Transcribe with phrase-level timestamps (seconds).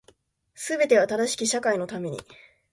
[0.55, 2.17] 全ては正しき社会のために